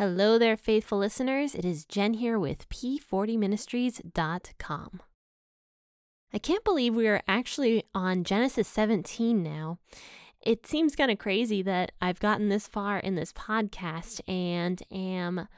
[0.00, 1.54] Hello there, faithful listeners.
[1.54, 5.02] It is Jen here with P40ministries.com.
[6.32, 9.78] I can't believe we are actually on Genesis 17 now.
[10.40, 15.48] It seems kind of crazy that I've gotten this far in this podcast and am,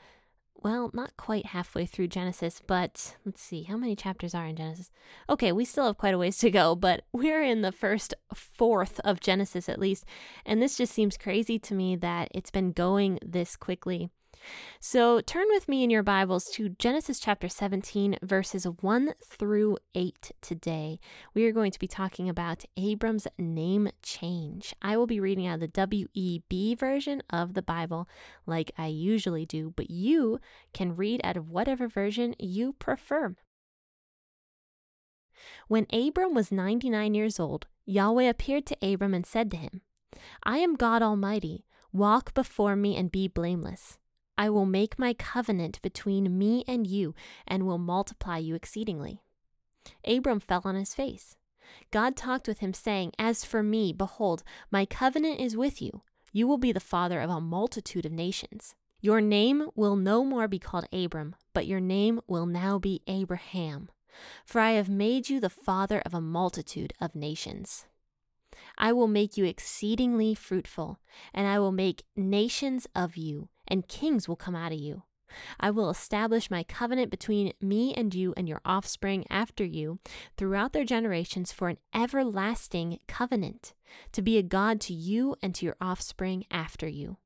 [0.56, 4.90] well, not quite halfway through Genesis, but let's see, how many chapters are in Genesis?
[5.30, 8.98] Okay, we still have quite a ways to go, but we're in the first fourth
[9.04, 10.04] of Genesis at least.
[10.44, 14.10] And this just seems crazy to me that it's been going this quickly.
[14.80, 20.32] So turn with me in your Bibles to Genesis chapter 17, verses 1 through 8
[20.40, 20.98] today.
[21.34, 24.74] We are going to be talking about Abram's name change.
[24.82, 28.08] I will be reading out the WEB version of the Bible
[28.46, 30.40] like I usually do, but you
[30.72, 33.36] can read out of whatever version you prefer.
[35.68, 39.82] When Abram was 99 years old, Yahweh appeared to Abram and said to him,
[40.44, 41.64] I am God Almighty.
[41.92, 43.98] Walk before me and be blameless.
[44.36, 47.14] I will make my covenant between me and you
[47.46, 49.22] and will multiply you exceedingly.
[50.04, 51.36] Abram fell on his face.
[51.90, 56.02] God talked with him, saying, As for me, behold, my covenant is with you.
[56.32, 58.74] You will be the father of a multitude of nations.
[59.00, 63.90] Your name will no more be called Abram, but your name will now be Abraham.
[64.44, 67.86] For I have made you the father of a multitude of nations.
[68.78, 71.00] I will make you exceedingly fruitful,
[71.34, 75.02] and I will make nations of you and kings will come out of you.
[75.58, 79.98] I will establish my covenant between me and you and your offspring after you
[80.36, 83.72] throughout their generations for an everlasting covenant,
[84.12, 87.16] to be a God to you and to your offspring after you.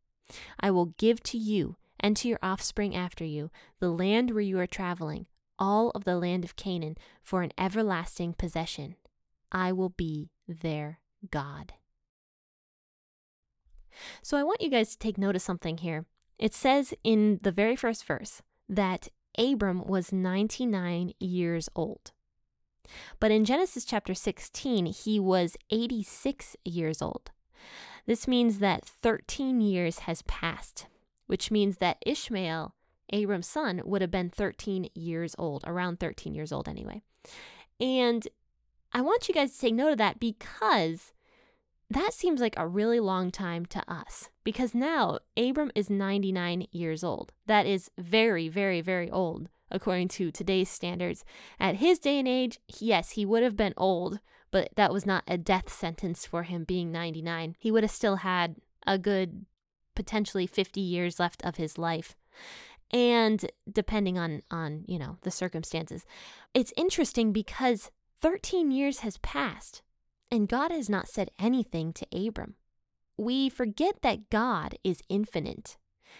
[0.61, 4.59] I will give to you and to your offspring after you the land where you
[4.59, 5.27] are traveling,
[5.59, 8.97] all of the land of Canaan, for an everlasting possession.
[9.51, 11.75] I will be their God.
[14.23, 16.05] So I want you guys to take note of something here.
[16.39, 22.13] It says in the very first verse that Abram was 99 years old.
[23.19, 27.31] But in Genesis chapter 16, he was 86 years old.
[28.07, 30.87] This means that 13 years has passed,
[31.27, 32.75] which means that Ishmael,
[33.13, 37.03] Abram's son, would have been 13 years old, around 13 years old anyway.
[37.81, 38.27] And
[38.93, 41.13] I want you guys to take note of that because
[41.91, 47.05] that seems like a really long time to us because now Abram is 99 years
[47.05, 47.33] old.
[47.47, 51.25] That is very, very, very old according to today's standards.
[51.59, 54.21] At his day and age, yes, he would have been old,
[54.51, 57.57] but that was not a death sentence for him being 99.
[57.59, 59.47] He would have still had a good
[59.95, 62.17] potentially 50 years left of his life.
[62.93, 66.07] And depending on on, you know, the circumstances.
[66.55, 69.83] It's interesting because 13 years has passed
[70.31, 72.55] and God has not said anything to Abram.
[73.17, 75.77] We forget that God is infinite.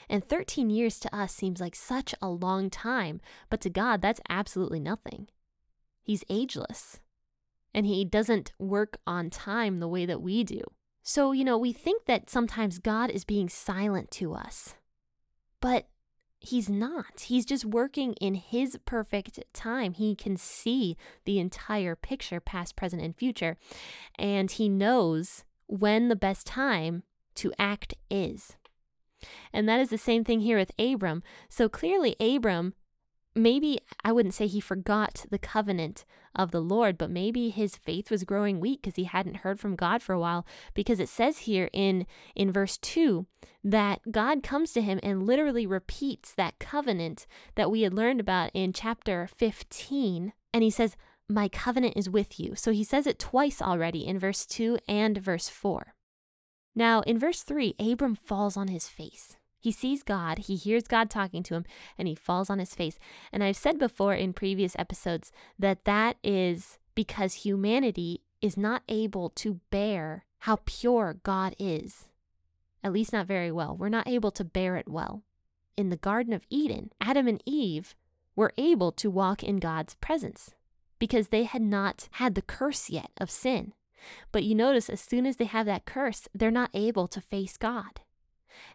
[0.09, 4.21] And 13 years to us seems like such a long time, but to God, that's
[4.29, 5.29] absolutely nothing.
[6.03, 7.01] He's ageless,
[7.75, 10.61] and He doesn't work on time the way that we do.
[11.03, 14.75] So, you know, we think that sometimes God is being silent to us,
[15.61, 15.89] but
[16.47, 17.23] He's not.
[17.23, 19.95] He's just working in his perfect time.
[19.95, 23.57] He can see the entire picture, past, present, and future.
[24.17, 27.03] And he knows when the best time
[27.37, 28.57] to act is.
[29.53, 31.25] And that is the same thing here with Abram.
[31.49, 32.75] So clearly, Abram
[33.37, 36.05] maybe I wouldn't say he forgot the covenant
[36.35, 39.77] of the Lord, but maybe his faith was growing weak because he hadn't heard from
[39.77, 40.47] God for a while.
[40.75, 43.27] Because it says here in, in verse 2
[43.65, 47.27] that God comes to him and literally repeats that covenant
[47.57, 50.33] that we had learned about in chapter 15.
[50.53, 50.97] And he says,
[51.29, 52.55] My covenant is with you.
[52.55, 55.95] So he says it twice already in verse 2 and verse 4.
[56.75, 59.37] Now, in verse 3, Abram falls on his face.
[59.67, 61.65] He sees God, he hears God talking to him,
[61.99, 63.01] and he falls on his face.
[63.33, 69.29] And I've said before in previous episodes that that is because humanity is not able
[69.31, 72.11] to bear how pure God is.
[72.85, 73.77] At least, not very well.
[73.77, 75.25] We're not able to bear it well.
[75.77, 77.97] In the Garden of Eden, Adam and Eve
[78.37, 80.55] were able to walk in God's presence
[81.01, 83.73] because they had not had the curse yet of sin.
[84.31, 87.57] But you notice, as soon as they have that curse, they're not able to face
[87.57, 88.03] God.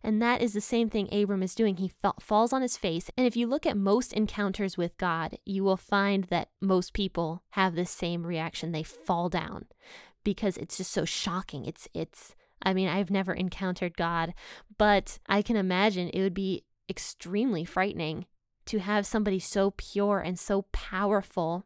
[0.04, 1.78] And that is the same thing Abram is doing.
[1.78, 3.10] He fa- falls on his face.
[3.18, 7.44] And if you look at most encounters with God, you will find that most people
[7.52, 8.72] have this same reaction.
[8.72, 9.66] They fall down
[10.24, 11.66] because it's just so shocking.
[11.66, 14.34] It's, it's, I mean, I've never encountered God,
[14.78, 18.26] but I can imagine it would be extremely frightening
[18.66, 21.66] to have somebody so pure and so powerful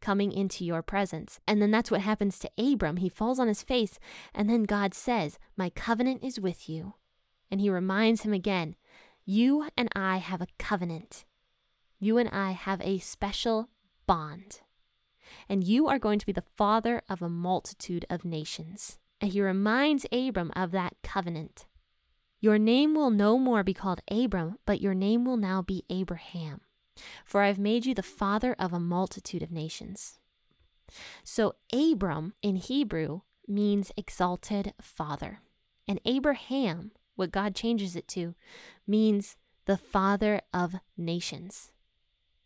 [0.00, 1.40] coming into your presence.
[1.46, 2.98] And then that's what happens to Abram.
[2.98, 3.98] He falls on his face,
[4.34, 6.94] and then God says, My covenant is with you.
[7.50, 8.76] And he reminds him again,
[9.24, 11.24] You and I have a covenant.
[11.98, 13.68] You and I have a special
[14.06, 14.60] bond.
[15.48, 18.98] And you are going to be the father of a multitude of nations.
[19.20, 21.66] And he reminds Abram of that covenant.
[22.40, 26.60] Your name will no more be called Abram, but your name will now be Abraham.
[27.24, 30.18] For I have made you the father of a multitude of nations.
[31.24, 35.40] So, Abram in Hebrew means exalted father.
[35.88, 38.34] And Abraham, what God changes it to,
[38.86, 41.72] means the father of nations.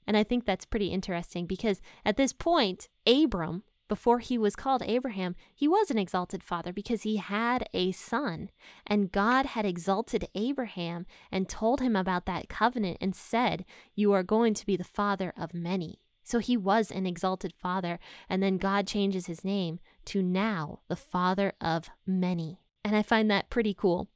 [0.07, 4.83] And I think that's pretty interesting because at this point, Abram, before he was called
[4.87, 8.51] Abraham, he was an exalted father because he had a son.
[8.87, 13.65] And God had exalted Abraham and told him about that covenant and said,
[13.95, 16.01] You are going to be the father of many.
[16.23, 17.99] So he was an exalted father.
[18.29, 22.61] And then God changes his name to now the father of many.
[22.85, 24.09] And I find that pretty cool.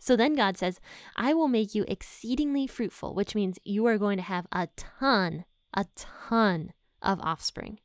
[0.00, 0.80] So then God says,
[1.14, 5.44] I will make you exceedingly fruitful, which means you are going to have a ton,
[5.74, 7.78] a ton of offspring.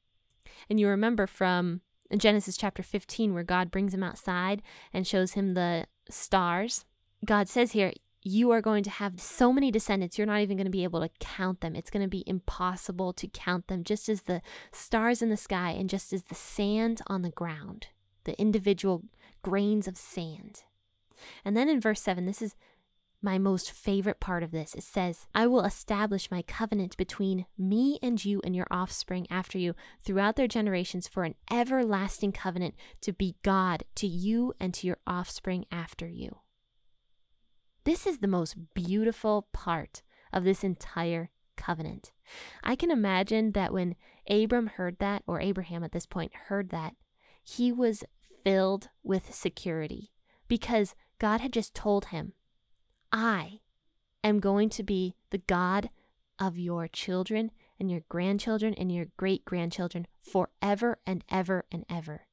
[0.69, 1.81] And you remember from
[2.15, 4.62] Genesis chapter 15, where God brings him outside
[4.94, 6.85] and shows him the stars.
[7.25, 7.91] God says here,
[8.21, 11.01] you are going to have so many descendants, you're not even going to be able
[11.01, 11.75] to count them.
[11.75, 14.41] It's going to be impossible to count them, just as the
[14.71, 17.88] stars in the sky and just as the sand on the ground,
[18.23, 19.03] the individual
[19.44, 20.63] grains of sand.
[21.44, 22.56] And then in verse 7, this is
[23.21, 24.75] my most favorite part of this.
[24.75, 29.57] It says, I will establish my covenant between me and you and your offspring after
[29.57, 34.88] you throughout their generations for an everlasting covenant to be God to you and to
[34.88, 36.38] your offspring after you.
[37.83, 42.11] This is the most beautiful part of this entire covenant.
[42.63, 43.95] I can imagine that when
[44.29, 46.95] Abram heard that, or Abraham at this point heard that,
[47.44, 48.03] he was
[48.44, 50.11] filled with security
[50.47, 52.33] because God had just told him,
[53.12, 53.59] I
[54.23, 55.89] am going to be the God
[56.39, 62.27] of your children and your grandchildren and your great grandchildren forever and ever and ever.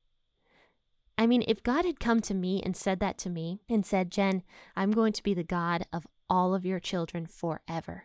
[1.18, 4.10] I mean, if God had come to me and said that to me and said,
[4.10, 4.42] Jen,
[4.74, 8.04] I'm going to be the God of all of your children forever,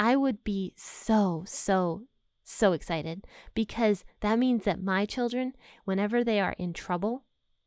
[0.00, 2.02] I would be so, so,
[2.42, 5.54] so excited because that means that my children,
[5.84, 7.24] whenever they are in trouble,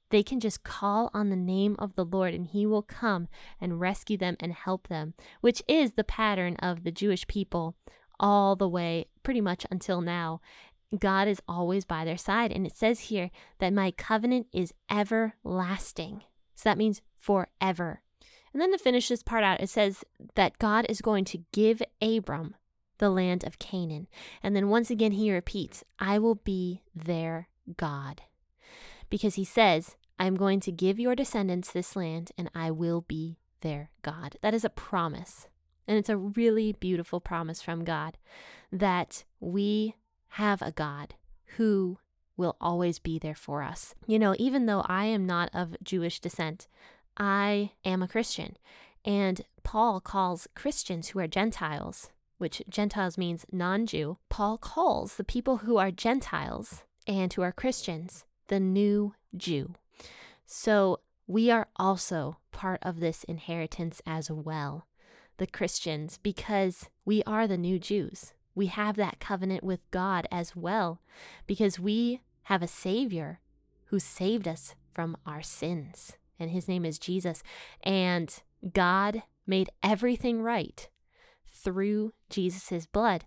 [0.09, 3.27] they can just call on the name of the Lord and he will come
[3.61, 7.75] and rescue them and help them, which is the pattern of the Jewish people
[8.19, 10.41] all the way pretty much until now.
[10.97, 12.51] God is always by their side.
[12.51, 13.29] And it says here
[13.59, 16.23] that my covenant is everlasting.
[16.55, 18.01] So that means forever.
[18.51, 20.03] And then to finish this part out, it says
[20.35, 22.55] that God is going to give Abram
[22.97, 24.07] the land of Canaan.
[24.41, 27.47] And then once again, he repeats, I will be their
[27.77, 28.23] God.
[29.09, 33.37] Because he says, I'm going to give your descendants this land and I will be
[33.61, 34.35] their God.
[34.41, 35.47] That is a promise.
[35.87, 38.17] And it's a really beautiful promise from God
[38.71, 39.95] that we
[40.33, 41.15] have a God
[41.57, 41.97] who
[42.37, 43.95] will always be there for us.
[44.05, 46.67] You know, even though I am not of Jewish descent,
[47.17, 48.57] I am a Christian.
[49.03, 55.23] And Paul calls Christians who are Gentiles, which Gentiles means non Jew, Paul calls the
[55.23, 59.75] people who are Gentiles and who are Christians the new Jew.
[60.45, 64.87] So we are also part of this inheritance as well,
[65.37, 70.53] the Christians, because we are the new Jews we have that covenant with God as
[70.53, 70.99] well
[71.47, 73.39] because we have a Savior
[73.85, 77.41] who saved us from our sins, and his name is Jesus.
[77.83, 80.89] And God made everything right
[81.47, 83.23] through Jesus' blood.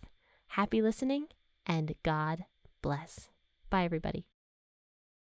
[0.59, 1.27] happy listening
[1.67, 2.45] and God
[2.81, 3.32] bless.
[3.73, 4.27] Bye everybody.